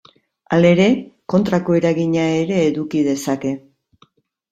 [0.55, 0.85] Halere,
[1.33, 3.53] kontrako eragina ere eduki dezake.